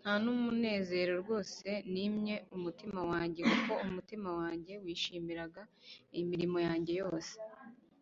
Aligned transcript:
nta 0.00 0.12
n'umunezero 0.22 1.14
wose 1.28 1.68
nimye 1.92 2.36
umutima 2.56 3.00
wanjye, 3.10 3.40
kuko 3.50 3.72
umutima 3.86 4.28
wanjye 4.40 4.72
wishimiraga 4.84 5.62
imirimo 6.20 6.58
yanjye 6.66 6.92
yose 7.02 7.34